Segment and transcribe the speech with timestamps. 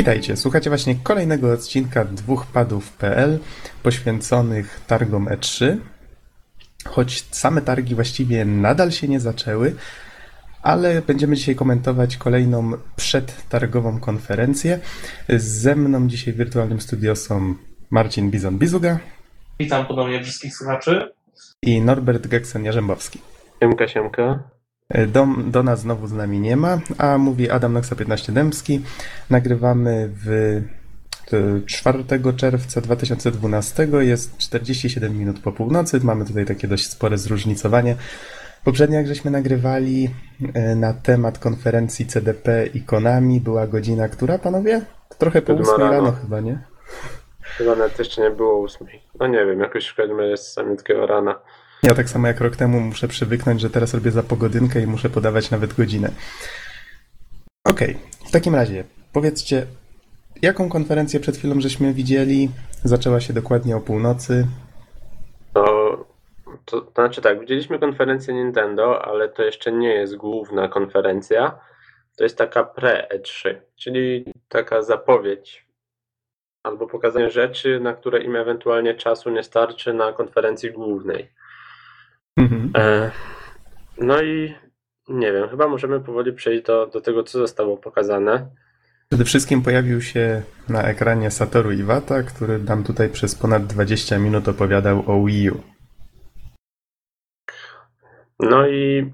[0.00, 3.38] Witajcie, słuchacie właśnie kolejnego odcinka dwóch padów.pl
[3.82, 5.76] poświęconych targom E3.
[6.84, 9.74] Choć same targi właściwie nadal się nie zaczęły,
[10.62, 14.80] ale będziemy dzisiaj komentować kolejną przedtargową konferencję.
[15.28, 17.54] Ze mną dzisiaj w wirtualnym studio są
[17.90, 18.96] Marcin Bizon-Bizuga
[19.58, 21.12] Witam ponownie wszystkich słuchaczy.
[21.62, 23.18] i Norbert Geksen-Jarzębowski.
[23.62, 24.42] Siemka, siemka.
[25.08, 28.82] Do, do nas znowu z nami nie ma, a mówi Adam Noxa 15 Dębski.
[29.30, 30.28] Nagrywamy w
[31.32, 32.04] e, 4
[32.36, 36.00] czerwca 2012, jest 47 minut po północy.
[36.02, 37.96] Mamy tutaj takie dość spore zróżnicowanie.
[38.64, 40.10] Poprzednio, jak żeśmy nagrywali
[40.54, 44.80] e, na temat konferencji CDP i Konami, była godzina, która panowie?
[45.18, 46.12] Trochę po Siódma 8 rano rano.
[46.12, 46.58] chyba, nie?
[47.40, 49.02] Chyba nawet jeszcze nie było ósmej.
[49.20, 51.40] No nie wiem, jakoś w każdym razie z samiutkiego rana.
[51.82, 55.10] Ja tak samo jak rok temu muszę przywyknąć, że teraz robię za pogodynkę i muszę
[55.10, 56.10] podawać nawet godzinę.
[57.64, 57.96] Okej,
[58.28, 59.66] w takim razie powiedzcie,
[60.42, 62.50] jaką konferencję przed chwilą żeśmy widzieli?
[62.84, 64.46] Zaczęła się dokładnie o północy.
[65.54, 65.64] To,
[66.64, 71.58] to, to znaczy tak, widzieliśmy konferencję Nintendo, ale to jeszcze nie jest główna konferencja.
[72.16, 75.66] To jest taka pre-E3, czyli taka zapowiedź
[76.62, 81.30] albo pokazanie rzeczy, na które im ewentualnie czasu nie starczy na konferencji głównej.
[82.40, 82.72] Mhm.
[82.76, 83.10] E,
[83.98, 84.54] no i
[85.08, 88.50] nie wiem, chyba możemy powoli przejść do, do tego, co zostało pokazane.
[89.08, 94.48] Przede wszystkim pojawił się na ekranie Satoru Iwata, który nam tutaj przez ponad 20 minut
[94.48, 95.60] opowiadał o Wii U.
[98.40, 99.12] No i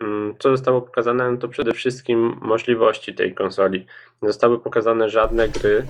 [0.00, 3.86] mm, co zostało pokazane, no to przede wszystkim możliwości tej konsoli.
[4.22, 5.86] Nie zostały pokazane żadne gry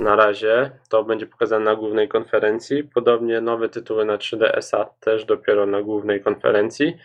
[0.00, 2.84] na razie, to będzie pokazane na głównej konferencji.
[2.84, 6.96] Podobnie nowe tytuły na 3DS-a też dopiero na głównej konferencji.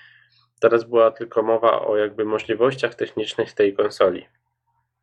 [0.60, 4.26] Teraz była tylko mowa o jakby możliwościach technicznych tej konsoli.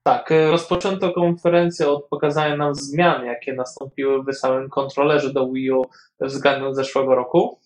[0.03, 5.83] Tak, rozpoczęto konferencję od pokazania nam zmian, jakie nastąpiły w samym kontrolerze do Wii U
[6.21, 7.59] względem zeszłego roku.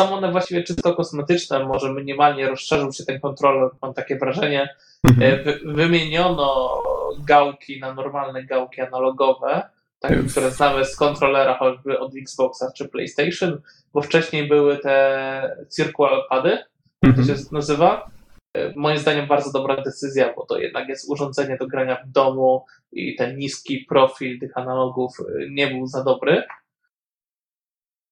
[0.00, 4.68] Są one właściwie czysto kosmetyczne, może minimalnie rozszerzył się ten kontroler, mam takie wrażenie.
[5.04, 5.32] Mhm.
[5.32, 6.78] Y, Wy, wymieniono
[7.26, 9.62] gałki na normalne gałki analogowe,
[10.00, 13.60] takie, które znamy z kontrolera choćby od Xboxa czy PlayStation,
[13.94, 16.58] bo wcześniej były te circular pady,
[17.02, 17.26] to Mhm.
[17.28, 18.10] się nazywa.
[18.56, 22.64] E, Moim zdaniem bardzo dobra decyzja, bo to jednak jest urządzenie do grania w domu
[22.92, 26.42] i ten niski profil tych analogów e, nie był za dobry.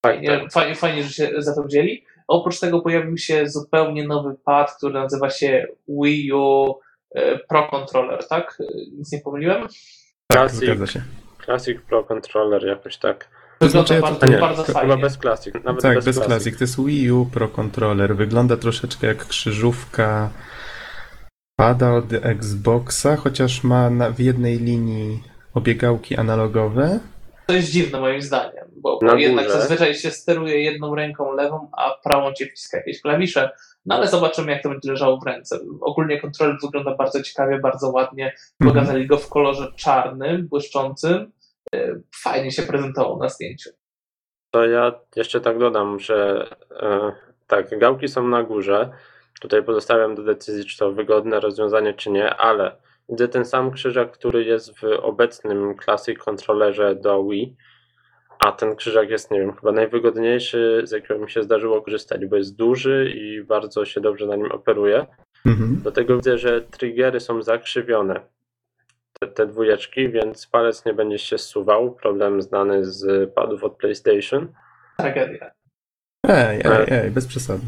[0.07, 2.05] Fajnie, fajnie, fajnie że się za to wzięli.
[2.29, 6.75] Oprócz tego pojawił się zupełnie nowy pad, który nazywa się Wii U
[7.15, 8.59] e, Pro Controller, tak?
[8.99, 9.63] Nic nie pomyliłem?
[9.63, 9.71] Tak,
[10.33, 10.61] Classic.
[10.61, 11.03] zgadza się.
[11.45, 13.29] Classic Pro Controller jakoś tak.
[13.61, 14.97] Wygląda znaczy, ja bardzo, nie, bardzo chyba fajnie.
[14.97, 15.55] bez Classic.
[15.65, 16.33] Nawet tak, bez, bez Classic.
[16.33, 16.59] Classic.
[16.59, 18.17] To jest Wii U Pro Controller.
[18.17, 20.31] Wygląda troszeczkę jak krzyżówka
[21.57, 25.23] pada od Xboxa, chociaż ma na, w jednej linii
[25.55, 27.01] obiegałki analogowe.
[27.47, 29.59] To jest dziwne moim zdaniem, bo, Na jednak górze.
[29.59, 33.51] zazwyczaj się steruje jedną ręką lewą, a prawą cię wciska jakieś klawisze.
[33.87, 35.59] No ale zobaczymy, jak to będzie leżało w ręce.
[35.81, 38.25] Ogólnie kontroler wygląda bardzo ciekawie, bardzo ładnie.
[38.61, 38.75] Mhm.
[38.75, 41.33] Pokazali go w kolorze czarnym, błyszczącym.
[41.75, 43.71] E, Fajnie się prezentował na zdjęciu.
[44.51, 46.47] To ja jeszcze tak dodam, że
[46.81, 47.13] e,
[47.47, 48.91] tak, gałki są na górze.
[49.41, 52.77] Tutaj pozostawiam do decyzji, czy to wygodne rozwiązanie, czy nie, ale
[53.09, 57.57] widzę ten sam krzyżak, który jest w obecnym Classic kontrolerze do Wii.
[58.39, 62.37] A ten krzyżak jest, nie wiem, chyba najwygodniejszy, z jakiego mi się zdarzyło korzystać, bo
[62.37, 65.07] jest duży i bardzo się dobrze na nim operuje.
[65.47, 65.81] Mhm.
[65.83, 68.21] Do tego widzę, że triggery są zakrzywione,
[69.21, 71.95] te, te dwójeczki, więc palec nie będzie się zsuwał.
[71.95, 74.53] Problem znany z padów od PlayStation.
[74.99, 75.51] Tragedia.
[76.29, 77.67] Ej, ej, ej, bez przesady.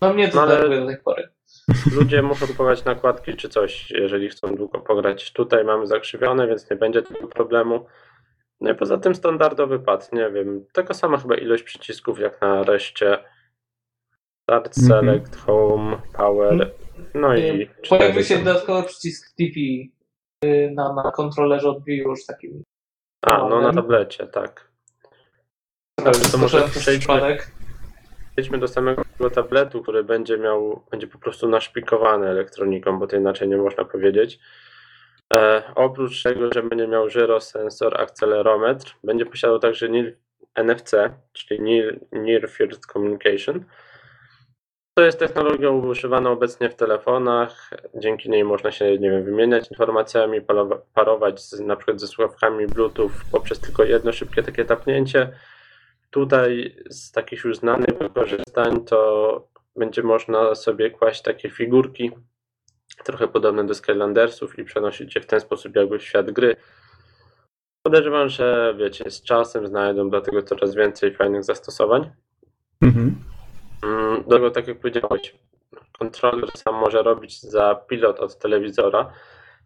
[0.00, 1.28] No mnie to No ale- do tej pory.
[1.96, 5.32] Ludzie muszą kupować nakładki czy coś, jeżeli chcą długo pograć.
[5.32, 7.86] Tutaj mamy zakrzywione, więc nie będzie tego problemu.
[8.62, 12.62] No i poza tym standardowy pad, nie wiem, taka sama chyba ilość przycisków jak na
[12.62, 13.18] reszcie.
[14.42, 14.86] Start, Mhm.
[14.88, 16.72] Select, Home, Power,
[17.14, 19.50] no i Pojawił się dodatkowy przycisk TV
[20.44, 22.62] y, na, na kontrolerze od Wii już takim.
[23.22, 24.70] A, no na tablecie, tak.
[26.04, 27.38] Ale to może przejdźmy,
[28.32, 29.02] przejdźmy do samego
[29.34, 34.38] tabletu, który będzie miał, będzie po prostu naszpikowany elektroniką, bo to inaczej nie można powiedzieć.
[35.32, 40.16] E, oprócz tego, że będzie miał gyrosensor, akcelerometr, będzie posiadał także NIR,
[40.54, 40.92] NFC,
[41.32, 43.64] czyli Near, Near Field Communication.
[44.94, 47.70] To jest technologia używana obecnie w telefonach.
[47.94, 50.40] Dzięki niej można się, nie wiem, wymieniać informacjami,
[50.94, 55.32] parować z, na przykład ze słuchawkami Bluetooth poprzez tylko jedno szybkie takie tapnięcie.
[56.10, 62.10] Tutaj z takich już znanych wykorzystań to będzie można sobie kłaść takie figurki
[63.04, 66.56] trochę podobne do Skylandersów i przenosić je w ten sposób jakby w świat gry.
[67.82, 72.10] Podejrzewam, że wiecie, z czasem znajdą do tego coraz więcej fajnych zastosowań.
[72.82, 73.14] Mhm.
[73.82, 75.34] Mm, Do tego, tak jak powiedziałeś,
[75.98, 79.12] kontroler sam może robić za pilot od telewizora.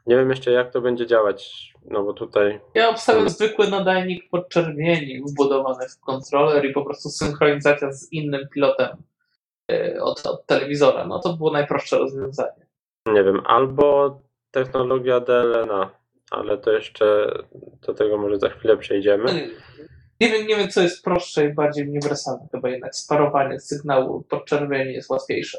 [0.06, 5.22] Nie wiem jeszcze jak to będzie działać, no bo tutaj Ja obstawiam zwykły nadajnik podczerwieni
[5.22, 8.96] wbudowany w kontroler i po prostu synchronizacja z innym pilotem
[9.70, 11.06] e, od, od telewizora.
[11.06, 12.65] No to było najprostsze rozwiązanie.
[13.06, 14.20] Nie wiem, albo
[14.50, 15.90] technologia DLNA,
[16.30, 17.38] ale to jeszcze
[17.86, 19.50] do tego może za chwilę przejdziemy.
[20.20, 22.48] Nie wiem, nie wiem, co jest prostsze i bardziej uniwersalne.
[22.52, 25.58] Chyba jednak sparowanie sygnału podczerwieni jest łatwiejsze.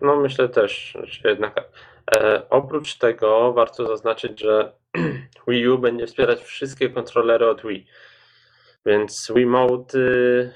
[0.00, 1.68] No myślę też, że jednak.
[2.16, 4.72] E, oprócz tego warto zaznaczyć, że
[5.48, 7.86] Wii U będzie wspierać wszystkie kontrolery od Wii.
[8.86, 9.98] Więc Wiimote,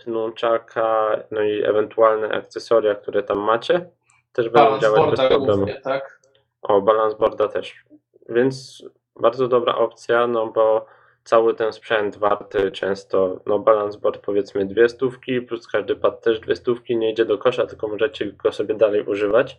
[0.07, 3.91] Nunchaka, no i ewentualne akcesoria, które tam macie,
[4.33, 5.47] też będą działać bez problemu.
[5.47, 6.20] głównie, tak?
[6.63, 7.85] O, balance boarda też.
[8.29, 8.85] Więc
[9.21, 10.87] bardzo dobra opcja, no bo
[11.25, 16.41] cały ten sprzęt warty często, no balance board powiedzmy dwie stówki, plus każdy pad też
[16.41, 19.59] dwie stówki, nie idzie do kosza, tylko możecie go sobie dalej używać.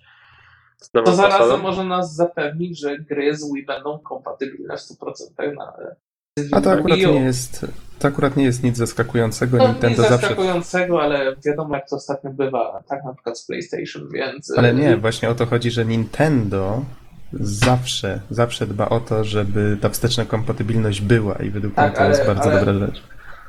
[1.05, 5.73] To zarazem może nas zapewnić, że gry z Wii będą kompatybilne w 100% na
[6.51, 7.65] A to akurat nie jest,
[7.99, 9.57] to akurat nie jest nic zaskakującego.
[9.57, 10.17] Nic Nintendo zawsze.
[10.17, 14.53] zaskakującego, ale wiadomo jak to ostatnio bywa, tak na przykład z PlayStation, więc...
[14.57, 16.85] Ale nie, właśnie o to chodzi, że Nintendo
[17.33, 22.05] zawsze, zawsze dba o to, żeby ta wsteczna kompatybilność była i według Tak, mnie to
[22.09, 23.03] jest ale- bardzo ale- dobra rzecz.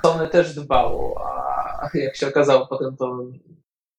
[0.07, 1.25] Sony też dbało,
[1.83, 3.25] a jak się okazało potem to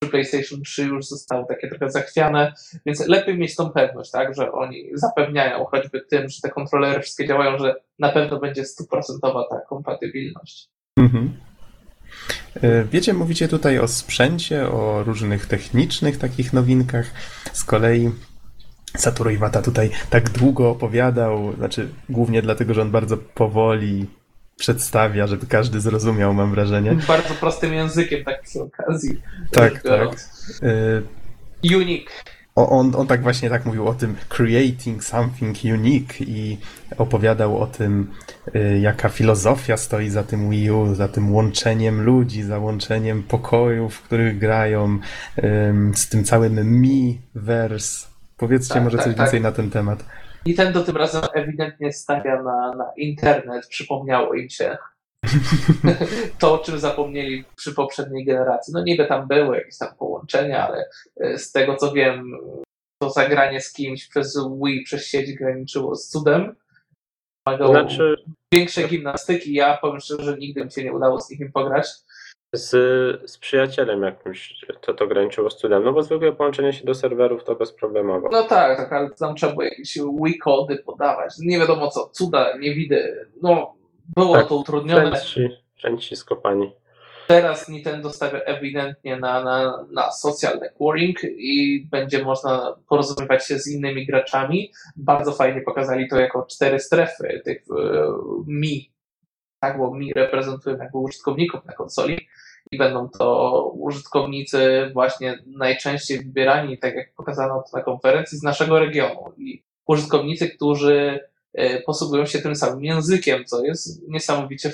[0.04, 2.52] przy PlayStation 3 już zostało takie trochę zachwiane,
[2.86, 7.26] więc lepiej mieć tą pewność, tak, że oni zapewniają choćby tym, że te kontrolery wszystkie
[7.26, 10.68] działają, że na pewno będzie stuprocentowa ta kompatybilność.
[10.96, 11.32] Mhm.
[12.62, 17.06] E, Wiecie, mówicie tutaj o sprzęcie, o różnych technicznych takich nowinkach.
[17.52, 18.10] Z kolei
[18.96, 24.06] Satoru Iwata tutaj tak długo opowiadał, znaczy głównie dlatego, że on bardzo powoli
[24.56, 26.96] przedstawia, żeby każdy zrozumiał, mam wrażenie.
[27.08, 29.20] Bardzo prostym językiem, tak przy okazji.
[29.50, 30.08] Tak, tak.
[30.62, 32.10] E, Unique.
[32.56, 36.58] O, on, on tak właśnie tak mówił o tym creating something unique i
[36.98, 38.10] opowiadał o tym,
[38.56, 43.94] y, jaka filozofia stoi za tym Wii U, za tym łączeniem ludzi, za łączeniem pokojów,
[43.94, 44.98] w których grają,
[45.44, 48.06] ym, z tym całym Mi-verse.
[48.36, 49.24] Powiedzcie Tak, może tak, coś tak.
[49.24, 50.04] więcej na ten temat.
[50.46, 54.76] Nintendo tym razem ewidentnie stawia na, na internet, przypomniało im się
[56.38, 58.74] to, o czym zapomnieli przy poprzedniej generacji.
[58.74, 60.88] No niby tam były jakieś tam połączenia, ale
[61.20, 62.38] e, z tego co wiem,
[62.98, 66.54] to zagranie z kimś przez Wii, przez sieć graniczyło z cudem.
[67.46, 68.16] Wymagało Znaczy
[68.54, 69.54] większej gimnastyki.
[69.54, 71.86] Ja powiem szczerze, że nigdy mi się nie udało z nikim pograć.
[72.56, 72.70] Z,
[73.30, 77.44] z przyjacielem jakimś to, to graniczyło z cudem, no bo zwykłe połączenie się do serwerów
[77.44, 78.28] to bezproblemowo.
[78.32, 81.34] No tak, tak, ale tam trzeba było jakieś Wii kody podawać.
[81.38, 83.26] Nie wiadomo co, cuda, nie widzę.
[83.42, 83.74] No,
[84.16, 85.10] było Tak, to utrudnione.
[85.10, 85.48] Chęci,
[85.82, 86.72] chęci skopani.
[87.26, 93.72] Teraz Nintendo stawia ewidentnie na, na, na social networking i będzie można porozumiewać się z
[93.72, 94.72] innymi graczami.
[94.96, 98.06] Bardzo fajnie pokazali to jako cztery strefy tych e,
[98.46, 98.92] Mi.
[99.60, 102.28] Tak, bo Mi reprezentują jakby użytkowników na konsoli
[102.70, 108.78] i będą to użytkownicy właśnie najczęściej wybierani, tak jak pokazano to na konferencji, z naszego
[108.78, 109.32] regionu.
[109.36, 111.20] I użytkownicy, którzy
[111.52, 114.72] e, posługują się tym samym językiem, co jest niesamowicie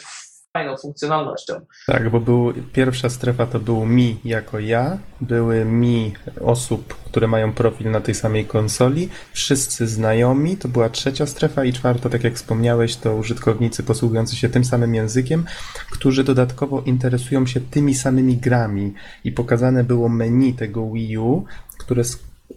[0.52, 1.54] fajną funkcjonalnością.
[1.86, 7.52] Tak, bo był, pierwsza strefa to był mi jako ja, były mi osób, które mają
[7.52, 12.34] profil na tej samej konsoli, wszyscy znajomi, to była trzecia strefa i czwarta, tak jak
[12.34, 15.44] wspomniałeś, to użytkownicy posługujący się tym samym językiem,
[15.90, 21.44] którzy dodatkowo interesują się tymi samymi grami i pokazane było menu tego Wii U,
[21.78, 22.02] które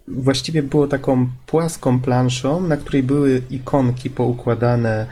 [0.07, 5.07] właściwie było taką płaską planszą, na której były ikonki poukładane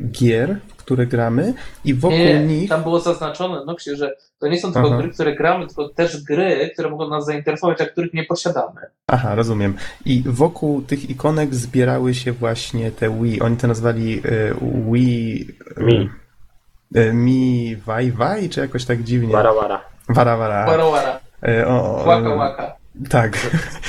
[0.00, 2.68] gier, które gramy i wokół Nie, nich...
[2.68, 4.98] tam było zaznaczone, no że to nie są tylko Aha.
[4.98, 8.80] gry, które gramy, tylko też gry, które mogą nas zainteresować, a których nie posiadamy.
[9.06, 9.76] Aha, rozumiem.
[10.06, 13.40] I wokół tych ikonek zbierały się właśnie te Wii.
[13.40, 14.54] Oni to nazwali e,
[14.92, 15.48] Wii...
[15.76, 16.10] Mi.
[16.94, 19.32] E, Mi Wai Wai, czy jakoś tak dziwnie?
[19.32, 19.80] Wara, wara.
[20.08, 20.66] Wara, wara.
[20.66, 22.76] Wara, wara, E, o, o, łaka, łaka.
[23.10, 23.38] Tak.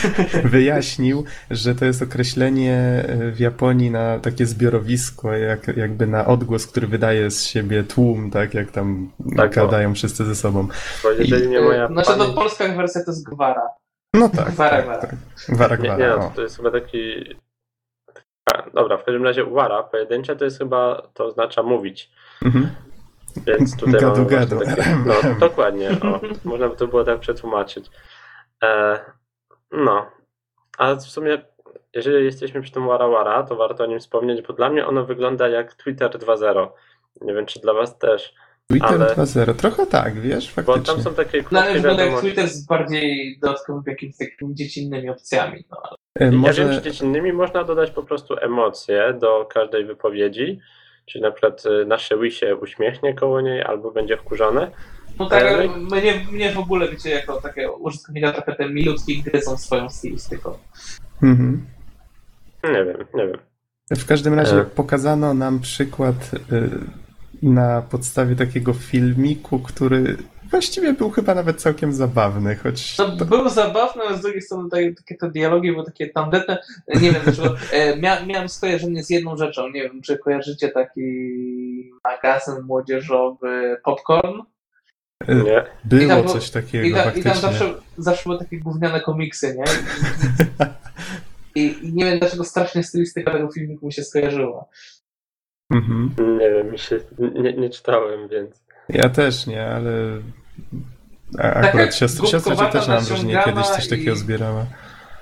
[0.43, 2.75] Wyjaśnił, że to jest określenie
[3.07, 8.31] e, w Japonii na takie zbiorowisko, jak, jakby na odgłos, który wydaje z siebie tłum,
[8.31, 10.67] tak jak tam Tak, gadają wszyscy ze sobą.
[11.03, 12.35] Bo jeżeli nie moja Znaczy, to pamięć...
[12.35, 13.67] polska wersja to jest gwara.
[14.13, 15.01] No tak, Gwara, tak, gwara.
[15.01, 15.15] tak.
[15.49, 16.31] Wara, Nie, nie, gwara, no, o.
[16.35, 17.35] to jest chyba taki...
[18.53, 22.11] A, dobra, w każdym razie wara, pojedyncza to jest chyba, to oznacza mówić.
[22.45, 22.69] Mhm.
[23.47, 24.59] Więc tutaj Gadu, gadu.
[24.59, 25.13] Takie, no,
[25.47, 25.89] dokładnie.
[25.91, 26.19] O,
[26.49, 27.89] można by to było tak przetłumaczyć.
[28.63, 28.99] E,
[29.71, 30.05] no,
[30.77, 31.41] ale w sumie
[31.93, 35.47] jeżeli jesteśmy przy tym Warawara, to warto o nim wspomnieć, bo dla mnie ono wygląda
[35.47, 36.67] jak Twitter 2.0.
[37.21, 38.33] Nie wiem, czy dla was też.
[38.69, 40.93] Twitter Ale- 2.0, trochę tak, wiesz, Bo faktycznie.
[40.93, 42.27] tam są takie mnie krótkie wygląda jak wiadomości.
[42.27, 45.63] Twitter z bardziej dodatkowymi jakimiś takimi dziecinnymi opcjami.
[45.71, 49.85] No, ale E, Ja Może wiem, że dziecinnymi można dodać po prostu emocje do każdej
[49.85, 50.59] wypowiedzi.
[51.05, 54.71] Czyli na przykład y, nasze Wii się uśmiechnie koło niej albo będzie wkurzone.
[55.19, 59.41] No tak, Ale- mnie, mnie w ogóle, wiecie, jako takiego użytkownika trochę te milutki gry
[59.41, 60.57] są swoją stylistyką.
[61.23, 61.65] mhm.
[62.63, 63.37] Nie wiem, nie wiem.
[63.91, 64.65] w każdym razie E.
[64.65, 66.69] pokazano nam przykład y,
[67.43, 70.17] na podstawie takiego filmiku, który
[70.51, 74.93] właściwie był chyba nawet całkiem zabawny, choć To było zabawne, ale z drugiej strony takie,
[74.93, 76.57] takie te dialogi były takie tandetne.
[77.01, 77.55] Nie wiem dlaczego.
[77.71, 79.69] E, mia, miałem skojarzenie z jedną rzeczą.
[79.69, 81.01] Nie wiem, czy kojarzycie taki
[82.03, 84.39] magazyn młodzieżowy Popcorn?
[85.27, 85.63] I Nie.
[85.83, 87.31] było tam coś takiego I, ta, I faktycznie.
[87.31, 89.63] tam zawsze, zawsze były takie gówniane komiksy, nie?
[91.55, 94.65] I, I nie wiem dlaczego strasznie stylistyka tego filmiku mi się skojarzyła.
[95.71, 96.11] Mhm.
[96.39, 96.99] Nie wiem, mi się,
[97.33, 98.63] nie, nie czytałem, więc.
[98.89, 99.91] Ja też nie, ale
[101.39, 104.65] a, akurat siostra, siostra cię głupkowata, też mam wrażenie kiedyś coś takiego i- zbierała.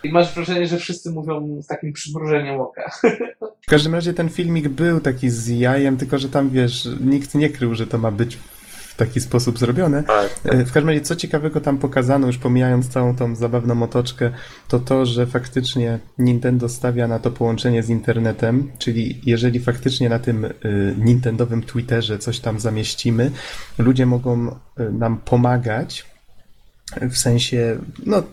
[0.03, 2.91] I masz wrażenie, że wszyscy mówią z takim przymrużeniem oka.
[3.61, 7.49] W każdym razie ten filmik był taki z jajem, tylko że tam wiesz, nikt nie
[7.49, 8.37] krył, że to ma być
[9.05, 10.03] taki sposób zrobione.
[10.03, 14.31] Tak, E, W każdym razie, co ciekawego tam pokazano, już pomijając całą tą zabawną otoczkę,
[14.67, 20.19] to to, że faktycznie Nintendo stawia na to połączenie z internetem, czyli jeżeli faktycznie na
[20.19, 20.51] tym y,
[20.97, 23.31] Nintendowym Twitterze coś tam zamieścimy,
[23.77, 26.05] ludzie mogą y, nam pomagać
[27.01, 28.23] w sensie, no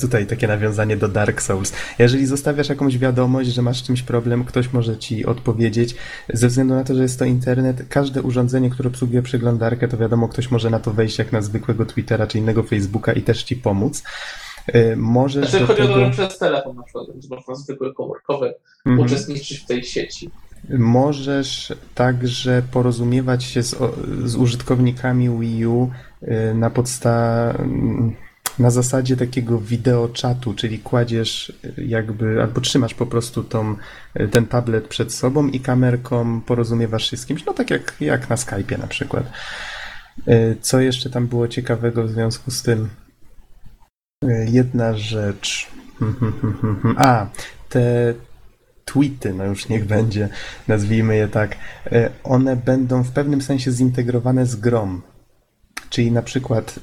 [0.00, 1.72] tutaj takie nawiązanie do Dark Souls.
[1.98, 5.94] Jeżeli zostawiasz jakąś wiadomość, że masz czymś problem, ktoś może ci odpowiedzieć.
[6.32, 10.28] Ze względu na to, że jest to internet, każde urządzenie, które obsługuje przeglądarkę, to wiadomo,
[10.28, 13.56] ktoś może na to wejść jak na zwykłego Twittera czy innego Facebooka i też ci
[13.56, 14.02] pomóc.
[14.74, 16.04] Y, Możesz Znaczy chodzi o to, tego...
[16.04, 18.54] że przez telefon na przykład, więc można zwykły komórkowy
[18.86, 19.06] Mhm.
[19.06, 20.30] uczestniczyć w tej sieci.
[20.78, 23.76] Możesz także porozumiewać się z,
[24.24, 25.90] z użytkownikami Wii U
[26.22, 27.54] y, na podsta
[28.58, 33.76] na zasadzie takiego wideoczatu, czyli kładziesz y, jakby, albo trzymasz po prostu tą,
[34.20, 38.30] y, ten tablet przed sobą i kamerką porozumiewasz się z kimś, no tak jak, jak
[38.30, 39.32] na Skype'ie na przykład.
[40.28, 42.88] Y, Co jeszcze tam było ciekawego w związku z tym?
[44.46, 45.70] Jedna rzecz.
[46.96, 47.26] A,
[47.68, 48.14] te
[48.84, 50.28] tweety, no już niech będzie,
[50.68, 55.02] nazwijmy je tak, e, one będą w pewnym sensie zintegrowane z grom.
[55.90, 56.80] Czyli na przykład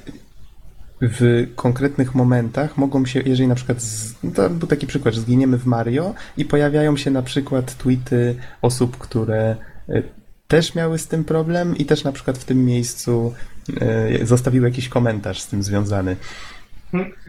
[1.01, 5.21] w konkretnych momentach mogą się, jeżeli na przykład, z, no to był taki przykład, że
[5.21, 9.55] zginiemy w Mario i pojawiają się na przykład tweety osób, które
[9.89, 10.03] e,
[10.47, 13.33] też miały z tym problem i też na przykład w tym miejscu
[13.81, 16.15] e, zostawiły jakiś komentarz z tym związany.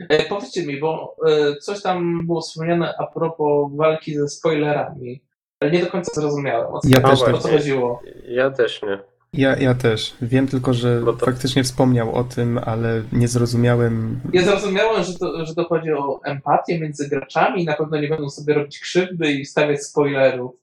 [0.09, 5.23] E, powiedzcie mi, bo e, coś tam było wspomniane a propos walki ze spoilerami,
[5.61, 7.52] ale nie do końca zrozumiałem o co, Ja o też co tak.
[7.52, 8.02] chodziło.
[8.28, 9.13] ja też nie.
[9.37, 10.14] Ja, ja też.
[10.23, 14.21] Wiem tylko, że Bo to- faktycznie wspomniał o tym, ale nie zrozumiałem.
[14.33, 18.09] Ja zrozumiałem, że to, że to chodzi o empatię między graczami i na pewno nie
[18.09, 20.57] będą sobie robić krzywdy i stawiać spoilerów.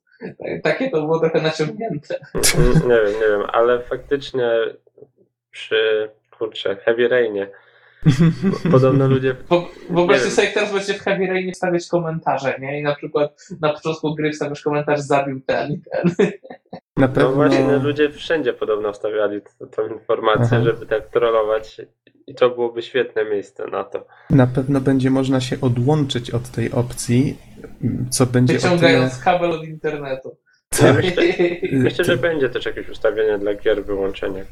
[0.64, 2.20] Takie to było trochę naciągnięte.
[2.36, 4.50] Nie wiem, nie wiem, ale faktycznie
[5.52, 7.48] przy, kurczę, Heavy Rainie
[8.72, 12.80] podobno ludzie Bo wyobraźcie sobie, jak teraz będziecie w Heavy Rainie wstawiać komentarze, nie?
[12.80, 16.16] I na przykład na początku gry wstawiasz komentarz zabił ten i ten.
[16.98, 17.32] Na No pewno.
[17.32, 19.42] właśnie, ludzie wszędzie podobno wstawiali
[19.76, 20.62] tą informację, Aha.
[20.64, 21.82] żeby tak trollować
[22.28, 24.06] i to byłoby świetne miejsce na to.
[24.30, 27.38] Na pewno będzie można się odłączyć od tej opcji,
[28.10, 28.72] co będzie o tyle...
[28.72, 30.38] Wyciągając kabel od internetu.
[30.84, 31.24] Ja myślę,
[31.72, 34.44] myślę, że będzie też jakieś ustawienie dla gier wyłączenia.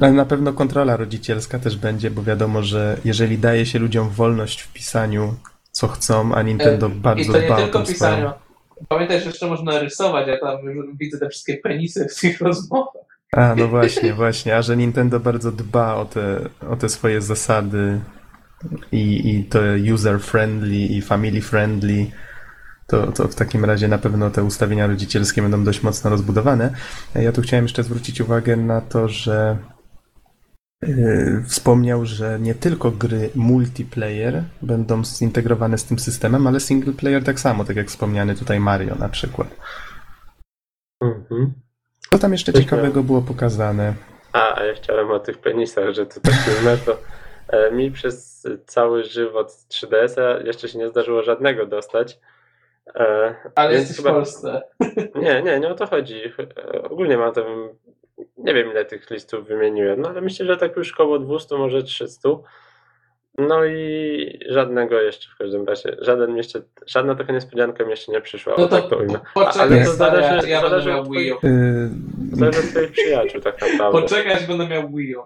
[0.00, 4.60] Ale na pewno kontrola rodzicielska też będzie, bo wiadomo, że jeżeli daje się ludziom wolność
[4.60, 5.34] w pisaniu,
[5.70, 7.94] co chcą, a Nintendo I bardzo to nie dba o pisaniu.
[7.96, 8.32] swoją...
[8.88, 13.02] Pamiętaj, że jeszcze można rysować, ja tam już widzę te wszystkie penisy w tych rozmowach.
[13.32, 14.56] A, no właśnie, właśnie.
[14.56, 18.00] A że Nintendo bardzo dba o te, o te swoje zasady
[18.92, 19.58] i, i to
[19.94, 22.06] user-friendly i family-friendly,
[22.86, 26.74] to, to w takim razie na pewno te ustawienia rodzicielskie będą dość mocno rozbudowane.
[27.14, 29.56] Ja tu chciałem jeszcze zwrócić uwagę na to, że
[31.46, 37.40] wspomniał, że nie tylko gry multiplayer będą zintegrowane z tym systemem, ale single player tak
[37.40, 39.48] samo, tak jak wspomniany tutaj Mario na przykład.
[41.02, 41.52] Mhm.
[42.10, 43.94] Co tam jeszcze Coś ciekawego było pokazane?
[44.32, 46.98] A, a ja chciałem o tych penisach, że to taki meto.
[47.48, 52.18] E, Mi przez cały żywot 3DS-a jeszcze się nie zdarzyło żadnego dostać.
[52.94, 54.62] E, Ale jesteś chyba- w Polsce.
[55.14, 56.20] Nie, nie, nie o to chodzi.
[56.74, 57.46] E, Ogólnie mam to,
[58.44, 61.82] nie wiem ile tych listów wymieniłem, no ale myślę, że tak już koło 200, może
[61.82, 62.28] 300.
[63.38, 65.96] No i żadnego jeszcze w każdym razie.
[66.00, 68.54] Żaden jeszcze, żadna taka niespodzianka mi jeszcze nie przyszła.
[68.58, 69.20] No o to tak to ujmę.
[69.34, 71.36] Poczekaj, Ale to stary, zależy- ja będę zależy miał od Wii U.
[71.42, 71.90] Yy,
[72.32, 74.00] Zależy od twoich przyjaciół tak naprawdę.
[74.00, 75.22] Poczekaj, aż będę miał Wii U.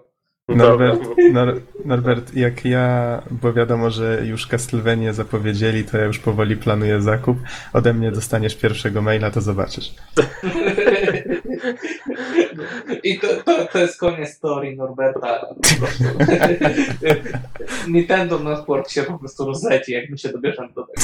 [0.49, 1.15] Norbert, Dobra.
[1.33, 7.01] Nor, Norbert, jak ja, bo wiadomo, że już Castlevania zapowiedzieli, to ja już powoli planuję
[7.01, 7.37] zakup.
[7.73, 9.91] Ode mnie dostaniesz pierwszego maila, to zobaczysz.
[13.03, 15.45] I to, to, to jest koniec story Norberta.
[15.45, 16.03] Po prostu.
[17.87, 21.01] Nintendo Network się po prostu rozleci, jak my się dobierzemy do tego.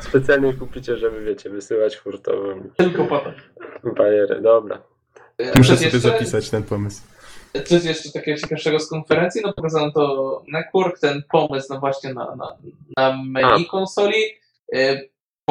[0.00, 3.32] Specjalnie kupicie, żeby wiecie, wysyłać hurtowo Tylko po to.
[3.96, 4.40] bajery.
[4.40, 4.82] Dobra.
[5.56, 6.00] Muszę sobie jeszcze?
[6.00, 7.02] zapisać ten pomysł.
[7.64, 12.36] Coś jeszcze takiego ciekawszego z konferencji, no pokazano to Network, ten pomysł no właśnie na,
[12.36, 12.56] na,
[12.96, 14.16] na menu konsoli.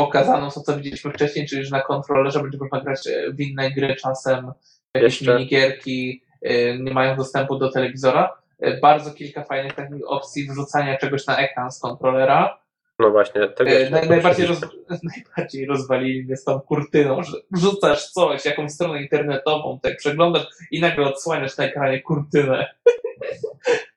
[0.05, 3.71] Pokazano to, co widzieliśmy wcześniej, czyli że na kontrolerze będzie można grać y, w inne
[3.71, 4.51] gry czasem,
[4.93, 5.35] jakieś Jeszcze.
[5.35, 8.37] minigierki, y, nie mają dostępu do telewizora.
[8.63, 12.59] Y, Bardzo kilka fajnych takich opcji wrzucania czegoś na ekran z kontrolera.
[12.99, 14.61] No właśnie, tego E, naj, najbardziej, roz,
[15.15, 20.81] najbardziej rozwalili mnie z tą kurtyną, że wrzucasz coś, jakąś stronę internetową, tak przeglądasz i
[20.81, 22.67] nagle odsłaniasz na ekranie kurtynę.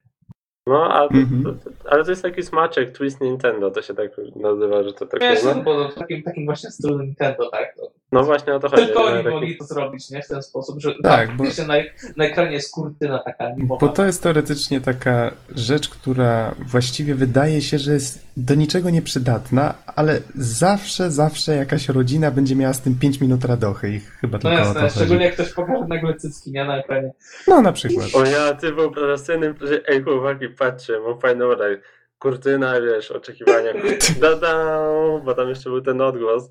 [0.66, 4.82] No, a, to, to, ale to jest taki smaczek, twist Nintendo, to się tak nazywa,
[4.82, 7.76] że to tak Wiesz, no, no, bo w takim, takim właśnie stylu Nintendo, tak?
[7.76, 8.86] To, no właśnie o to chodzi.
[8.86, 10.22] tylko oni taki- mogli to zrobić, nie?
[10.22, 11.74] W ten sposób, że Tak, tak, bo- na,
[12.16, 13.80] na ekranie jest kurtyna taka animowana.
[13.80, 19.74] Bo to jest teoretycznie taka rzecz, która właściwie wydaje się, że jest do niczego nieprzydatna,
[19.86, 24.42] ale zawsze, zawsze jakaś rodzina będzie miała z tym 5 minut radochy i chyba No
[24.42, 24.94] tylko o to jasne, chodzi.
[24.94, 26.64] szczególnie jak ktoś pokaże nagle cycki, nie?
[26.64, 27.12] Na ekranie.
[27.48, 28.06] No na przykład.
[28.14, 31.80] O ja, ty wyobrażasz sobie, że ej chłopaki, patrzcie, mam fajną rodaj.
[32.22, 33.72] Kurtyna, wiesz, oczekiwania.
[34.20, 34.86] Da-da,
[35.24, 36.50] bo tam jeszcze był ten odgłos.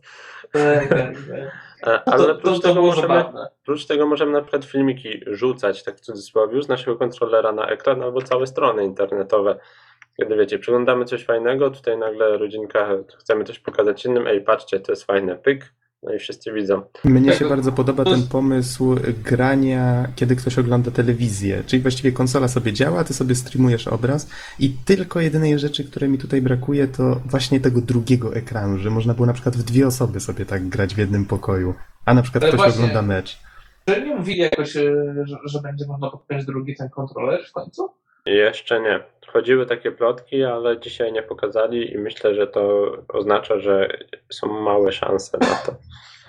[0.52, 1.88] Tak, tak, tak.
[1.88, 3.24] E, Ale to, oprócz to, tego możemy,
[3.88, 8.22] tego możemy na przykład filmiki rzucać, tak w cudzysłowie, z naszego kontrolera na ekran albo
[8.22, 9.60] całe strony internetowe.
[10.18, 14.92] Kiedy wiecie, przeglądamy coś fajnego, tutaj nagle rodzinka, chcemy coś pokazać innym, ej patrzcie, to
[14.92, 16.82] jest fajne, pyk, no i wszyscy widzą.
[17.04, 21.64] Mnie się bardzo podoba ten pomysł grania, kiedy ktoś ogląda telewizję.
[21.66, 26.18] Czyli właściwie konsola sobie działa, ty sobie streamujesz obraz i tylko jedynej rzeczy, której mi
[26.18, 30.20] tutaj brakuje, to właśnie tego drugiego ekranu, że można było na przykład w dwie osoby
[30.20, 31.74] sobie tak grać w jednym pokoju,
[32.06, 33.40] a na przykład Ale ktoś właśnie- ogląda mecz.
[33.86, 34.82] Czy nie mówili jakoś, e,
[35.26, 37.90] że, że będzie można podpiąć drugi ten kontroler w końcu?
[38.26, 39.00] Jeszcze nie.
[39.28, 43.90] Chodziły takie plotki, ale dzisiaj nie pokazali i myślę, że to oznacza, że
[44.32, 45.72] są małe szanse na to.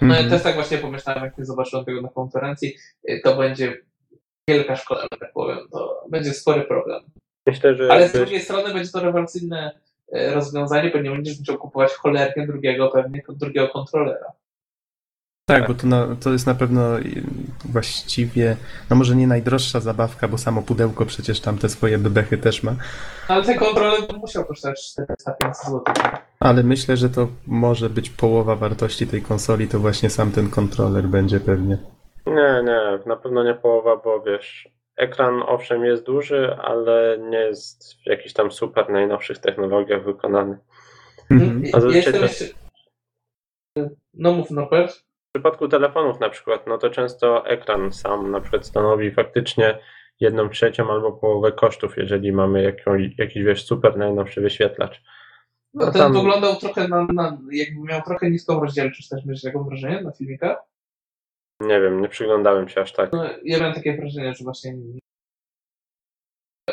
[0.02, 0.30] No ja Mhm.
[0.30, 2.74] też tak właśnie pomyślałem, jak nie zobaczyłem tego na konferencji,
[3.10, 3.76] y, to będzie
[4.48, 7.02] wielka szkoda, że tak powiem, to będzie spory problem.
[7.46, 9.80] Myślę, że Ale z drugiej strony będzie to rewelacyjne
[10.16, 14.32] y, rozwiązanie, bo nie będziesz musiał kupować cholernie drugiego, pewnie drugiego kontrolera.
[15.46, 16.82] Tak, bo to, na, to jest na pewno
[17.64, 18.56] właściwie,
[18.90, 22.76] no może nie najdroższa zabawka, bo samo pudełko przecież tam te swoje bebechy też ma,
[23.28, 24.94] Ale ten kontroler musiał kosztować
[25.42, 25.82] 400-500 zł.
[26.40, 31.04] ale myślę, że to może być połowa wartości tej konsoli, to właśnie sam ten kontroler
[31.04, 31.78] będzie pewnie.
[32.26, 37.94] Nie, nie, na pewno nie połowa, bo wiesz, ekran owszem jest duży, ale nie jest
[38.02, 40.58] w jakichś tam super najnowszych technologiach wykonany.
[41.30, 41.62] Mhm.
[41.72, 42.12] A to- jeszcze...
[44.14, 45.02] No mów Norbert.
[45.32, 49.78] W przypadku telefonów na przykład, no to często ekran sam na przykład stanowi faktycznie
[50.20, 55.02] jedną trzecią albo połowę kosztów, jeżeli mamy jaką, jakiś wiesz, super najnowszy wyświetlacz.
[55.74, 59.42] No, No ten tam- wyglądał trochę na, na, jakby miał trochę niską rozdzielczość, też miałeś
[59.42, 60.58] taką wrażenie na filmikach?
[61.60, 63.12] Nie wiem, nie przyglądałem się aż tak.
[63.12, 64.76] No, ja miałem takie wrażenie, że właśnie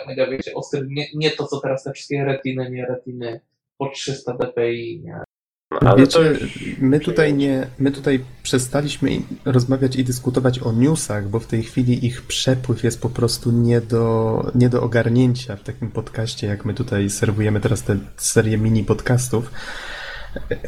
[0.08, 3.40] mega, wiecie, ostry, nie, nie to, co teraz te wszystkie retiny, nie retiny
[3.78, 5.24] po 300 dpi, nie.
[5.70, 6.46] Ale Wiecie, to
[6.80, 9.10] my tutaj nie, my tutaj przestaliśmy
[9.46, 13.82] rozmawiać i dyskutować o newsach, bo w tej chwili ich przepływ jest po prostu nie
[13.82, 18.84] do, nie do ogarnięcia w takim podcaście, jak my tutaj serwujemy teraz tę serię mini
[18.84, 19.52] podcastów.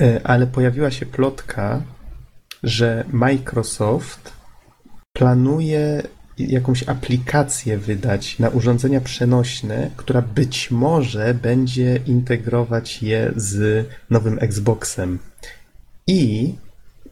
[0.02, 1.82] E, Ale pojawiła się plotka,
[2.64, 4.34] że Microsoft
[5.14, 6.04] planuje
[6.50, 15.20] jakąś aplikację wydać na urządzenia przenośne, która być może będzie integrować je z nowym Xboxem.
[16.08, 16.54] I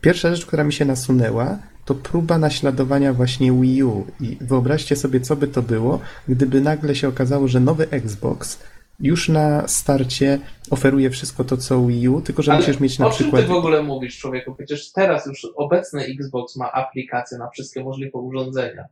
[0.02, 4.08] pierwsza rzecz, która mi się nasunęła, to próba naśladowania właśnie Wii U.
[4.22, 8.60] I wyobraźcie sobie, co by to było, gdyby nagle się okazało, że nowy Xbox
[9.00, 10.40] już na starcie
[10.70, 13.42] oferuje wszystko to, co Wii U, tylko że Ale musisz mieć na o czym przykład...
[13.42, 14.56] ty w ogóle mówisz, człowieku?
[14.56, 18.86] Przecież teraz już obecny Xbox ma aplikację na wszystkie możliwe urządzenia.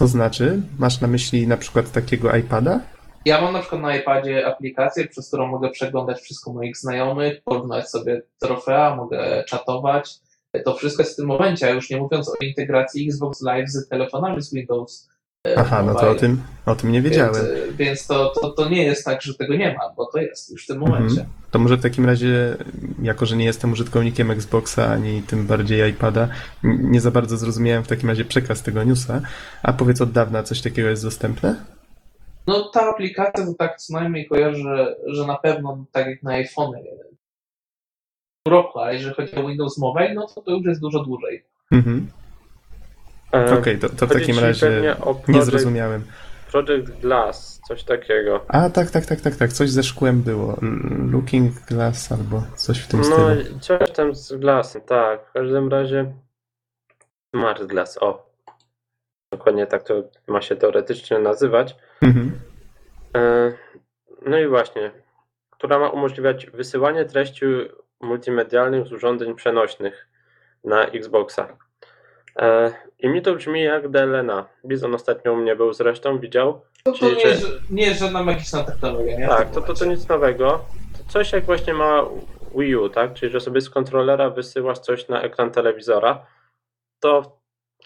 [0.00, 2.80] To znaczy, masz na myśli na przykład takiego iPada?
[3.24, 7.90] Ja mam na przykład na iPadzie aplikację, przez którą mogę przeglądać wszystko moich znajomych, porównać
[7.90, 10.20] sobie trofea, mogę czatować.
[10.64, 13.88] To wszystko jest w tym momencie, a już nie mówiąc o integracji Xbox Live z
[13.88, 15.09] telefonami z Windows
[15.56, 17.34] Aha, no to o tym, o tym nie wiedziałem.
[17.34, 20.50] Więc, więc to, to, to nie jest tak, że tego nie ma, bo to jest
[20.52, 20.92] już w tym Mhm.
[21.02, 21.26] momencie.
[21.50, 22.56] To może w takim razie,
[23.02, 26.28] jako że nie jestem użytkownikiem Xboxa, ani tym bardziej iPada,
[26.64, 29.20] nie za bardzo zrozumiałem w takim razie przekaz tego newsa.
[29.62, 31.64] A powiedz od dawna coś takiego jest dostępne?
[32.46, 36.72] No ta aplikacja to tak co najmniej kojarzę, że na pewno tak jak na iPhone
[38.48, 41.44] roku, a jeżeli chodzi o Windows Mobile, no to to już jest dużo dłużej.
[41.72, 42.08] Mhm.
[43.34, 46.04] E, Okej, to, to w takim razie o nie Project, zrozumiałem.
[46.52, 48.44] Project Glass, coś takiego.
[48.48, 50.56] A tak, tak, tak, tak, tak, coś ze szkłem było.
[51.12, 53.58] Looking Glass albo coś w tym No, stylu.
[53.60, 55.26] coś tam z Glassem, tak.
[55.26, 56.12] W każdym razie
[57.36, 58.30] Smart Glass, o.
[59.32, 61.76] Dokładnie tak to ma się teoretycznie nazywać.
[62.02, 62.32] Mhm.
[63.16, 63.52] E,
[64.26, 64.90] No i właśnie,
[65.50, 67.44] która ma umożliwiać wysyłanie treści
[68.00, 70.08] multimedialnych z urządzeń przenośnych
[70.64, 71.56] na Xboxa.
[72.36, 74.46] E, I mi to brzmi jak DLNA.
[74.66, 76.60] Bizon ostatnio u mnie był zresztą, widział.
[76.84, 79.28] To, to Czyli, nie, że- jest, nie jest żadna magiczna technologia, nie?
[79.28, 80.64] Tak, to, to, to nic nowego.
[80.98, 82.04] To coś jak właśnie ma
[82.56, 83.14] Wii U, tak?
[83.14, 86.26] Czyli, że sobie z kontrolera wysyłasz coś na ekran telewizora,
[87.00, 87.38] to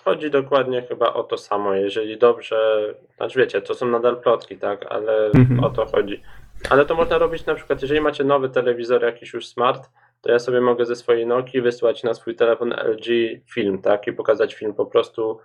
[0.04, 4.86] chodzi dokładnie chyba o to samo, jeżeli dobrze, znaczy wiecie, to są nadal plotki, tak?
[4.92, 5.64] Ale Mhm.
[5.64, 6.22] o to chodzi.
[6.70, 9.90] Ale to można robić na przykład, jeżeli macie nowy telewizor jakiś już smart,
[10.24, 13.06] to ja sobie mogę ze swojej Nokii wysłać na swój telefon LG
[13.54, 14.06] film, tak?
[14.06, 15.38] I pokazać film po prostu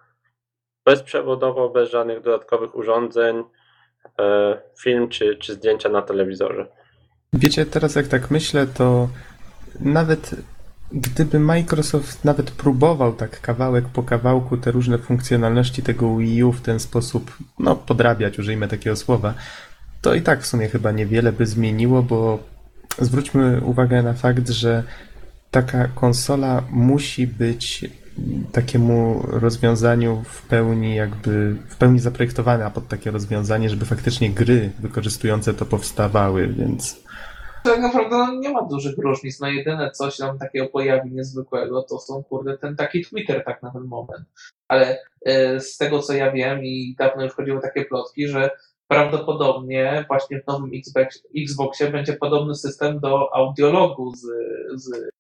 [0.85, 3.43] bezprzewodowo, bez żadnych dodatkowych urządzeń,
[4.19, 6.67] e, film czy, czy zdjęcia na telewizorze.
[7.33, 9.09] Wiecie, teraz jak tak myślę, to
[9.79, 10.35] nawet
[10.91, 16.61] gdyby Microsoft nawet próbował tak kawałek po kawałku te różne funkcjonalności tego Wii U w
[16.61, 19.33] ten sposób, no, podrabiać, użyjmy takiego słowa,
[20.01, 22.39] to i tak w sumie chyba niewiele by zmieniło, bo
[22.97, 24.83] zwróćmy uwagę na fakt, że
[25.51, 27.85] taka konsola musi być
[28.51, 35.53] takiemu rozwiązaniu w pełni jakby, w pełni zaprojektowana pod takie rozwiązanie, żeby faktycznie gry wykorzystujące
[35.53, 37.03] to powstawały, więc
[37.63, 39.39] Tak naprawdę no, nie ma dużych różnic.
[39.39, 43.71] No jedyne coś tam takiego pojawi niezwykłego, to są kurde ten taki Twitter tak na
[43.71, 44.25] ten moment.
[44.67, 48.49] Ale e, z tego co ja wiem i dawno już chodziły takie plotki, że
[48.89, 54.25] prawdopodobnie właśnie w nowym Xbox, Xboxie będzie podobny system do audiologu z,
[54.75, 55.11] z,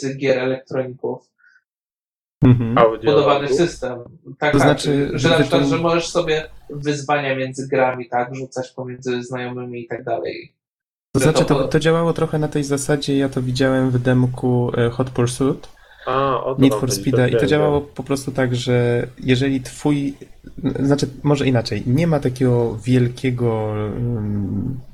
[0.00, 1.30] z gier elektroników.
[2.44, 2.74] Mhm.
[3.04, 3.98] Budowany system.
[4.38, 8.70] Tak, To tak, znaczy, że na przykład, że możesz sobie wyzwania między grami, tak, rzucać
[8.70, 10.54] pomiędzy znajomymi i tak dalej.
[11.14, 14.90] To znaczy, to- to, działało trochę na tej zasadzie, ja to widziałem w demku e,
[14.90, 15.68] Hot Pursuit,
[16.06, 20.14] A, Need for Speeda i to działało po prostu tak, że jeżeli twój,
[20.82, 23.74] znaczy może inaczej, nie ma takiego wielkiego,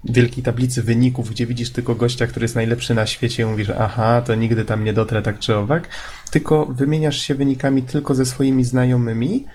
[0.05, 4.23] wielkiej tablicy wyników, gdzie widzisz tylko gościa, który jest najlepszy na świecie i mówisz, aha,
[4.23, 5.89] to nigdy tam nie dotrę tak czy owak,
[6.31, 9.47] tylko wymieniasz się wynikami tylko ze swoimi znajomymi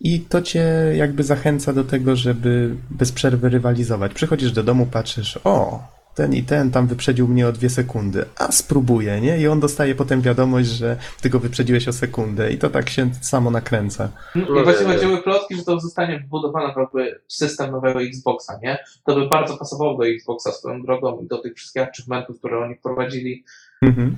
[0.00, 0.64] i to cię
[0.96, 4.14] jakby zachęca do tego, żeby bez przerwy rywalizować.
[4.14, 5.82] Przychodzisz do domu, patrzysz, o,
[6.18, 9.38] ten i ten tam wyprzedził mnie o dwie sekundy, a spróbuję, nie?
[9.38, 13.10] I on dostaje potem wiadomość, że ty go wyprzedziłeś o sekundę i to tak się
[13.20, 14.08] samo nakręca.
[14.34, 18.78] I No właśnie chodziły plotki, że to zostanie wbudowany jakby system nowego Xboxa, nie?
[19.06, 22.74] To by bardzo pasowało do Xboxa swoją drogą i do tych wszystkich achievementów, które oni
[22.74, 23.44] wprowadzili.
[23.82, 24.16] Mhm.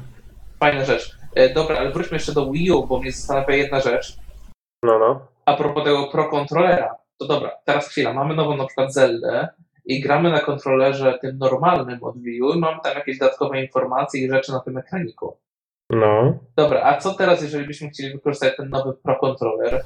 [0.60, 1.16] Fajna rzecz.
[1.34, 4.16] E, dobra, ale wróćmy jeszcze do Wii U, bo mnie zastanawia jedna rzecz.
[4.82, 5.20] No, no.
[5.46, 6.94] A propos tego Pro Controllera.
[7.18, 8.12] To dobra, teraz chwila.
[8.12, 9.48] Mamy nową na przykład Zeldę
[9.90, 14.24] i gramy na kontrolerze tym normalnym od Wii U i mamy tam jakieś dodatkowe informacje
[14.26, 15.36] i rzeczy na tym ekraniku.
[15.90, 16.38] No.
[16.56, 19.84] Dobra, a co teraz, jeżeli byśmy chcieli wykorzystać ten nowy Pro Controller?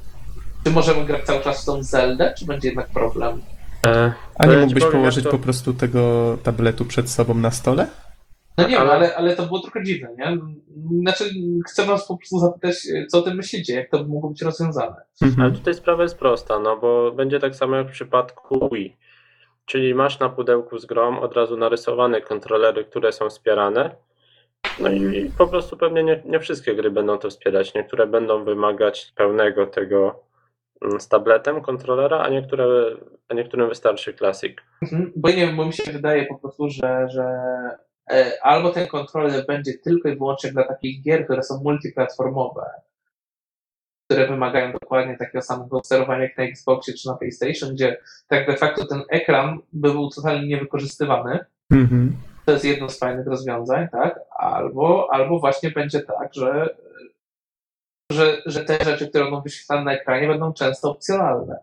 [0.65, 3.43] Czy możemy grać cały czas w tą Zeldę, czy będzie jednak problem?
[3.87, 7.87] E, A nie mógłbyś położyć to- po prostu tego tabletu przed sobą na stole?
[8.59, 10.39] No nie wiem, Ale- ale, ale to było trochę dziwne, nie?
[11.01, 11.25] Znaczy,
[11.69, 12.75] chcę was po prostu zapytać,
[13.09, 14.97] co o tym myślicie, jak to by mogło być rozwiązane.
[15.21, 15.55] ale Mhm.
[15.55, 18.97] tutaj sprawa jest prosta, no bo będzie tak samo jak w przypadku Wii.
[19.67, 23.97] Czyli masz na pudełku z grą od razu narysowane kontrolery, które są wspierane.
[24.81, 27.75] No i po prostu pewnie nie, nie wszystkie gry będą to wspierać.
[27.75, 30.21] Niektóre będą wymagać pełnego tego
[30.83, 32.67] mm, z tabletem kontrolera, a niektóre,
[33.29, 34.57] a niektórym wystarczy Classic.
[34.83, 37.25] Mhm, Bo nie wiem, bo mi się wydaje po prostu, że, że
[38.11, 42.71] e, albo ten kontroler będzie tylko i wyłącznie dla takich gier, które są multiplatformowe,
[44.07, 47.97] które wymagają dokładnie takiego samego sterowania jak na Xboxie czy na PlayStation, gdzie
[48.29, 51.39] tak de facto ten ekran by był totalnie niewykorzystywany.
[51.71, 52.17] Mhm.
[52.45, 54.21] To jest jedno z fajnych rozwiązań, tak?
[54.31, 56.77] Albo, albo właśnie będzie tak, że,
[58.13, 61.59] że, że te rzeczy, które będą wyświetlane na ekranie, będą często opcjonalne.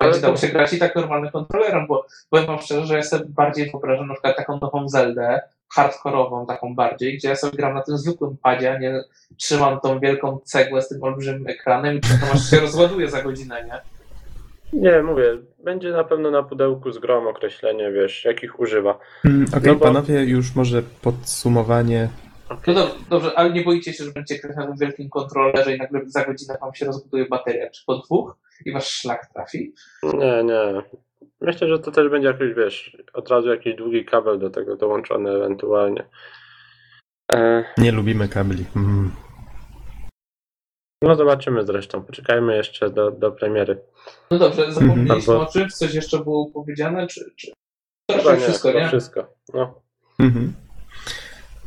[0.00, 3.02] Będzie dało to- się grać i tak normalnym kontrolerem, bo powiem wam szczerze, że ja
[3.02, 5.40] sobie bardziej wyobrażam na przykład taką nową Zeldę,
[5.74, 9.00] hardkorową taką bardziej, gdzie ja sobie gram na tym zwykłym padzie, a nie
[9.36, 13.64] trzymam tą wielką cegłę z tym olbrzymim ekranem i czekam aż się rozładuje za godzinę,
[13.64, 13.80] nie?
[14.80, 15.24] Nie, mówię,
[15.64, 18.98] będzie na pewno na pudełku z grom określenie, wiesz, jakich używa.
[19.24, 22.08] Mm, Okej, No bo- panowie, już może podsumowanie.
[22.66, 25.78] No dobrze, dobrze, ale nie boicie się, że będziecie grać na tym wielkim kontrolerze i
[25.78, 29.74] nagle za godzinę wam się rozbuduje bateria, czy po dwóch i wasz szlak trafi?
[30.02, 30.82] Nie, nie.
[31.42, 35.30] Myślę, że to też będzie jakiś, wiesz, od razu jakiś długi kabel do tego dołączony
[35.30, 36.04] ewentualnie.
[37.34, 38.64] E, Nie lubimy kabli.
[38.76, 39.10] Mm.
[41.02, 42.02] no zobaczymy zresztą.
[42.02, 43.78] Poczekajmy jeszcze do, do premiery.
[44.30, 45.74] No dobrze, zapomnieliśmy Albo- o czymś?
[45.74, 47.06] Coś jeszcze było powiedziane?
[47.06, 47.52] Czy, czy...
[48.10, 48.88] To Chyba raczej wszystko, nie?
[48.88, 49.34] Wszystko.
[49.54, 49.80] No.
[50.18, 50.52] Mhm.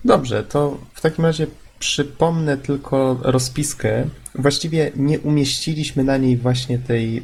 [0.06, 1.48] Dobrze, to w takim razie
[1.80, 4.04] przypomnę tylko rozpiskę.
[4.36, 7.22] Właściwie nie umieściliśmy na niej właśnie tej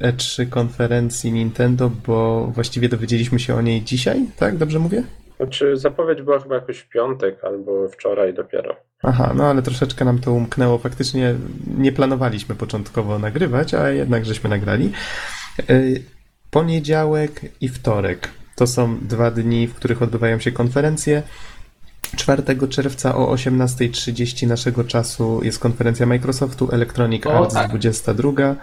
[0.00, 4.56] pre-E3 konferencji Nintendo, bo właściwie dowiedzieliśmy się o niej dzisiaj, tak?
[4.56, 5.02] Dobrze mówię?
[5.36, 8.76] Znaczy, zapowiedź była chyba jakoś w piątek albo wczoraj dopiero.
[9.02, 10.78] Aha, no ale troszeczkę nam to umknęło.
[10.78, 11.34] Faktycznie
[11.78, 14.92] nie planowaliśmy początkowo nagrywać, a jednak żeśmy nagrali.
[15.70, 16.02] Y,
[16.50, 21.22] Poniedziałek i wtorek to są dwa dni, w których odbywają się konferencje.
[22.16, 27.68] 4 czerwca o 18.30 naszego czasu jest konferencja Microsoftu, Electronic O, Arts tak.
[27.68, 28.56] 22.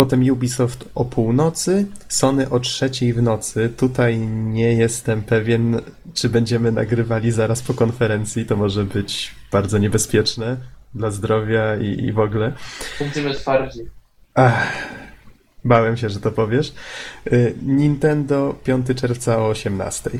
[0.00, 3.68] Potem Ubisoft o północy, Sony o trzeciej w nocy.
[3.76, 5.80] Tutaj nie jestem pewien,
[6.14, 8.46] czy będziemy nagrywali zaraz po konferencji.
[8.46, 10.56] To może być bardzo niebezpieczne
[10.94, 12.52] dla zdrowia i, i w ogóle.
[13.00, 13.80] Będziemy twardzi.
[14.34, 14.72] Ach,
[15.64, 16.72] bałem się, że to powiesz.
[17.32, 20.10] Y, Nintendo 5 czerwca o 18.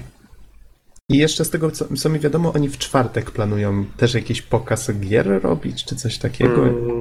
[1.08, 4.92] I jeszcze z tego, co, co mi wiadomo, oni w czwartek planują też jakiś pokaz
[4.92, 6.62] gier robić, czy coś takiego.
[6.62, 6.99] Mm,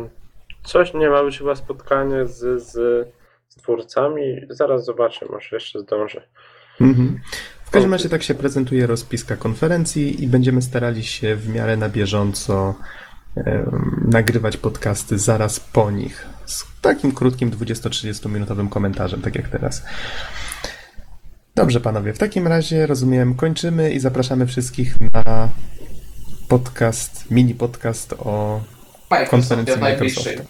[0.63, 2.71] coś nie ma być chyba spotkanie z, z,
[3.49, 4.41] z twórcami.
[4.49, 6.27] Zaraz zobaczę, może jeszcze zdążę.
[6.81, 7.19] Mhm.
[7.65, 11.89] W każdym razie tak się prezentuje rozpiska konferencji i będziemy starali się w miarę na
[11.89, 12.75] bieżąco
[14.05, 16.27] nagrywać podcasty zaraz po nich.
[16.45, 19.83] Z takim krótkim 20-30 minutowym komentarzem, tak jak teraz.
[21.55, 25.49] Dobrze, panowie, w takim razie rozumiem, kończymy i zapraszamy wszystkich na
[26.47, 28.61] podcast, mini podcast o
[29.11, 29.81] Microsoft, konferencji.
[29.81, 30.43] Microsoftu.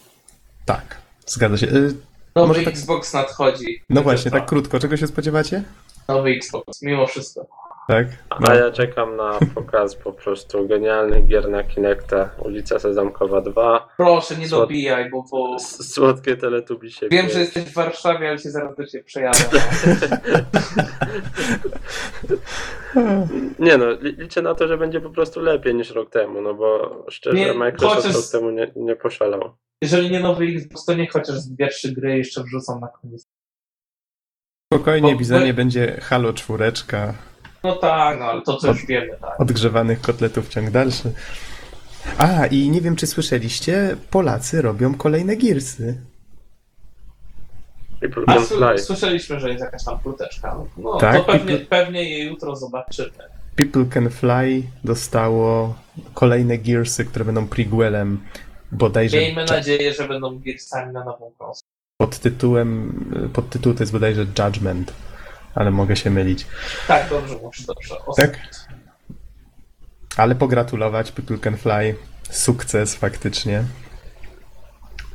[0.66, 1.68] Tak, zgadza się.
[1.68, 1.94] Y,
[2.36, 3.84] Nowy Może tak- Xbox nadchodzi.
[3.90, 5.64] No właśnie, tak krótko, czego się spodziewacie?
[6.08, 7.48] Nowy Xbox, mimo wszystko.
[7.90, 8.08] Tak?
[8.30, 8.56] A No.
[8.56, 12.30] ja czekam na pokaz po prostu genialnych gier na Kinecta.
[12.46, 13.88] Ulica Sezamkowa 2.
[13.98, 15.24] Proszę, nie Słod- dobijaj, bo,
[15.56, 17.08] S- Słodkie teletubisie.
[17.12, 19.40] wiem, że jesteś w Warszawie, ale się zaraz do ciebie przejadę.
[23.60, 26.54] Nie no, li- liczę na to, że będzie po prostu lepiej niż rok temu, no
[26.54, 29.52] bo szczerze Nie, Microsoft chociaż- rok temu nie, nie poszalał.
[29.82, 33.28] Jeżeli nie nowy Xbox, to niech chociaż dwie, trzy gry jeszcze wrzucą na koniec.
[34.74, 37.14] Spokojnie, Bo- Bizonie, będzie Halo czwóreczka,
[37.64, 39.42] No tak, no ale to co już wiemy, tak.
[39.42, 41.14] odgrzewanych kotletów ciąg dalszy.
[42.18, 46.02] A, i nie wiem, czy słyszeliście, Polacy robią kolejne Gearsy.
[48.02, 50.56] People A słyszeliśmy, że jest jakaś tam pluteczka.
[50.78, 53.10] No Tak, to pewnie, i- pewnie je jutro zobaczymy.
[53.56, 55.76] People Can Fly dostało
[56.14, 58.20] kolejne Gearsy, które będą prequelem
[58.72, 61.70] bodajże Miejmy nadzieję, że będą Gearsami na nową konsolę.
[61.98, 62.94] pod tytułem,
[63.34, 64.94] podtytuł to jest bodajże Judgment,
[65.56, 66.46] ale mogę się mylić.
[66.88, 67.36] Tak, dobrze,
[67.68, 68.06] dobrze.
[68.06, 68.40] O, Tak?
[70.18, 71.96] Ale pogratulować People Can Fly.
[72.30, 73.64] Sukces faktycznie.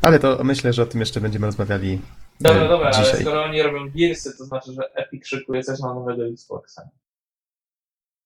[0.02, 2.00] Ale to myślę, że o tym jeszcze będziemy rozmawiali
[2.40, 3.20] Dobra, e, dobra, ale dzisiaj.
[3.20, 6.88] skoro oni robią Gearsy, to znaczy, że Epic szykuje coś na nowego Xboxa.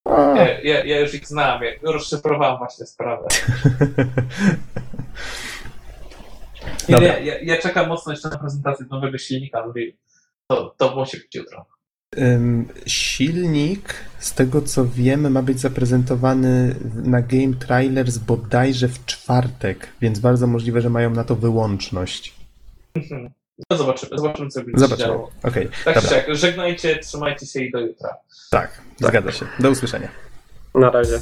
[0.06, 3.28] Ja, ja, ja już ich znam, ja rozszyfrowałem właśnie sprawę.
[6.88, 7.06] Dobra.
[7.06, 9.64] ja, ja, ja czekam mocno jeszcze na prezentację nowego silnika.
[10.46, 11.66] To, to musi być jutro.
[12.86, 20.18] Silnik, z tego co wiemy, ma być zaprezentowany na Game Trailers bodajże w czwartek, więc
[20.18, 22.34] bardzo możliwe, że mają na to wyłączność.
[23.70, 25.08] No zobaczymy, zobaczymy co będzie się Zobaczymy.
[25.08, 25.30] działo.
[25.42, 26.16] Okej, Tak dobra.
[26.16, 28.08] jak, żegnajcie, trzymajcie się i do jutra.
[28.50, 29.46] Tak, zgadza się.
[29.60, 30.08] Do usłyszenia.
[30.74, 31.18] Na razie.